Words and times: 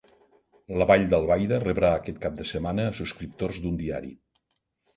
La 0.81 0.87
Vall 0.91 1.05
d'Albaida 1.11 1.59
rebrà 1.65 1.93
aquest 1.99 2.19
cap 2.25 2.41
de 2.41 2.47
setmana 2.55 2.89
a 2.93 2.97
subscriptors 3.03 3.63
d'un 3.67 3.81
diari 3.85 4.13